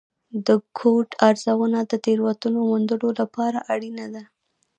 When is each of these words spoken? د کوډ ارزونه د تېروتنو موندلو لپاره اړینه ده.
د 0.45 0.47
کوډ 0.77 1.07
ارزونه 1.29 1.79
د 1.91 1.93
تېروتنو 2.05 2.59
موندلو 2.69 3.09
لپاره 3.19 3.59
اړینه 3.73 4.05
ده. 4.13 4.23